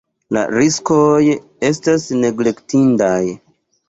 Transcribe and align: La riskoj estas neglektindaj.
La 0.35 0.43
riskoj 0.53 1.35
estas 1.69 2.07
neglektindaj. 2.23 3.21